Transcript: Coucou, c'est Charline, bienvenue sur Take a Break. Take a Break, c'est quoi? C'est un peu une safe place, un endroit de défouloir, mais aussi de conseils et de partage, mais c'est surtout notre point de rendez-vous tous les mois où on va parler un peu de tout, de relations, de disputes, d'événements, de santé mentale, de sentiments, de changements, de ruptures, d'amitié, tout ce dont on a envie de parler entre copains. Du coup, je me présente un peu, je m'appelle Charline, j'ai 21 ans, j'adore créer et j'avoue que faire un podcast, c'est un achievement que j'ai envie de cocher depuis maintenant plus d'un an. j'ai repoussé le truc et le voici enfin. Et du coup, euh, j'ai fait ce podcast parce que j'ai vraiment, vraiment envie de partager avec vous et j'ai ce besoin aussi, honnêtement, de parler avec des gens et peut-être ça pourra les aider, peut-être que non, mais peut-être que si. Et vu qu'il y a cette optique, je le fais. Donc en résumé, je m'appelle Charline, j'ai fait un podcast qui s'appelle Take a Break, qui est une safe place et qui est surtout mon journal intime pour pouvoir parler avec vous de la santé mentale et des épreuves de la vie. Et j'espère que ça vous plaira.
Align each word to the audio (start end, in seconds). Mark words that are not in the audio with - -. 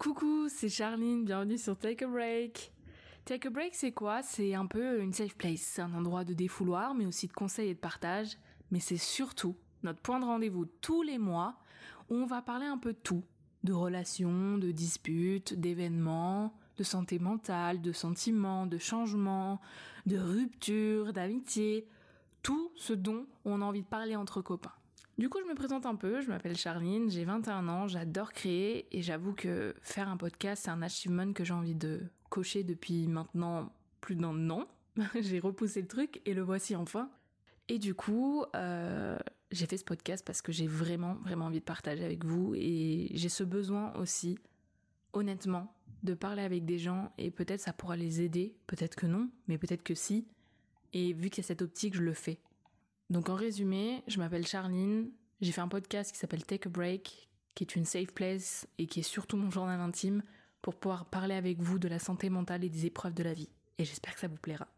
Coucou, 0.00 0.48
c'est 0.48 0.70
Charline, 0.70 1.26
bienvenue 1.26 1.58
sur 1.58 1.76
Take 1.76 2.06
a 2.06 2.08
Break. 2.08 2.72
Take 3.26 3.46
a 3.46 3.50
Break, 3.50 3.74
c'est 3.74 3.92
quoi? 3.92 4.22
C'est 4.22 4.54
un 4.54 4.64
peu 4.64 5.02
une 5.02 5.12
safe 5.12 5.36
place, 5.36 5.78
un 5.78 5.92
endroit 5.92 6.24
de 6.24 6.32
défouloir, 6.32 6.94
mais 6.94 7.04
aussi 7.04 7.26
de 7.26 7.34
conseils 7.34 7.68
et 7.68 7.74
de 7.74 7.78
partage, 7.78 8.38
mais 8.70 8.80
c'est 8.80 8.96
surtout 8.96 9.56
notre 9.82 10.00
point 10.00 10.18
de 10.18 10.24
rendez-vous 10.24 10.64
tous 10.80 11.02
les 11.02 11.18
mois 11.18 11.58
où 12.08 12.14
on 12.14 12.24
va 12.24 12.40
parler 12.40 12.64
un 12.64 12.78
peu 12.78 12.94
de 12.94 12.98
tout, 12.98 13.22
de 13.62 13.74
relations, 13.74 14.56
de 14.56 14.70
disputes, 14.70 15.52
d'événements, 15.52 16.54
de 16.78 16.82
santé 16.82 17.18
mentale, 17.18 17.82
de 17.82 17.92
sentiments, 17.92 18.64
de 18.64 18.78
changements, 18.78 19.60
de 20.06 20.16
ruptures, 20.16 21.12
d'amitié, 21.12 21.86
tout 22.42 22.72
ce 22.74 22.94
dont 22.94 23.26
on 23.44 23.60
a 23.60 23.66
envie 23.66 23.82
de 23.82 23.86
parler 23.86 24.16
entre 24.16 24.40
copains. 24.40 24.72
Du 25.20 25.28
coup, 25.28 25.38
je 25.38 25.46
me 25.46 25.54
présente 25.54 25.84
un 25.84 25.96
peu, 25.96 26.22
je 26.22 26.28
m'appelle 26.28 26.56
Charline, 26.56 27.10
j'ai 27.10 27.26
21 27.26 27.68
ans, 27.68 27.86
j'adore 27.86 28.32
créer 28.32 28.86
et 28.90 29.02
j'avoue 29.02 29.34
que 29.34 29.74
faire 29.82 30.08
un 30.08 30.16
podcast, 30.16 30.62
c'est 30.64 30.70
un 30.70 30.80
achievement 30.80 31.34
que 31.34 31.44
j'ai 31.44 31.52
envie 31.52 31.74
de 31.74 32.00
cocher 32.30 32.64
depuis 32.64 33.06
maintenant 33.06 33.70
plus 34.00 34.16
d'un 34.16 34.48
an. 34.48 34.66
j'ai 35.20 35.38
repoussé 35.38 35.82
le 35.82 35.88
truc 35.88 36.22
et 36.24 36.32
le 36.32 36.40
voici 36.40 36.74
enfin. 36.74 37.10
Et 37.68 37.78
du 37.78 37.94
coup, 37.94 38.46
euh, 38.56 39.18
j'ai 39.50 39.66
fait 39.66 39.76
ce 39.76 39.84
podcast 39.84 40.24
parce 40.26 40.40
que 40.40 40.52
j'ai 40.52 40.66
vraiment, 40.66 41.16
vraiment 41.16 41.44
envie 41.44 41.60
de 41.60 41.64
partager 41.64 42.02
avec 42.02 42.24
vous 42.24 42.54
et 42.54 43.10
j'ai 43.12 43.28
ce 43.28 43.44
besoin 43.44 43.92
aussi, 43.96 44.38
honnêtement, 45.12 45.76
de 46.02 46.14
parler 46.14 46.44
avec 46.44 46.64
des 46.64 46.78
gens 46.78 47.12
et 47.18 47.30
peut-être 47.30 47.60
ça 47.60 47.74
pourra 47.74 47.94
les 47.94 48.22
aider, 48.22 48.56
peut-être 48.66 48.96
que 48.96 49.04
non, 49.04 49.28
mais 49.48 49.58
peut-être 49.58 49.82
que 49.82 49.94
si. 49.94 50.26
Et 50.94 51.12
vu 51.12 51.28
qu'il 51.28 51.44
y 51.44 51.44
a 51.44 51.48
cette 51.48 51.60
optique, 51.60 51.94
je 51.94 52.02
le 52.02 52.14
fais. 52.14 52.40
Donc 53.10 53.28
en 53.28 53.34
résumé, 53.34 54.02
je 54.06 54.18
m'appelle 54.18 54.46
Charline, 54.46 55.10
j'ai 55.40 55.52
fait 55.52 55.60
un 55.60 55.68
podcast 55.68 56.12
qui 56.12 56.18
s'appelle 56.18 56.44
Take 56.44 56.68
a 56.68 56.70
Break, 56.70 57.28
qui 57.54 57.64
est 57.64 57.74
une 57.74 57.84
safe 57.84 58.12
place 58.12 58.68
et 58.78 58.86
qui 58.86 59.00
est 59.00 59.04
surtout 59.04 59.36
mon 59.36 59.50
journal 59.50 59.80
intime 59.80 60.22
pour 60.62 60.76
pouvoir 60.76 61.06
parler 61.06 61.34
avec 61.34 61.60
vous 61.60 61.78
de 61.78 61.88
la 61.88 61.98
santé 61.98 62.30
mentale 62.30 62.64
et 62.64 62.68
des 62.68 62.86
épreuves 62.86 63.14
de 63.14 63.24
la 63.24 63.34
vie. 63.34 63.50
Et 63.78 63.84
j'espère 63.84 64.14
que 64.14 64.20
ça 64.20 64.28
vous 64.28 64.36
plaira. 64.36 64.68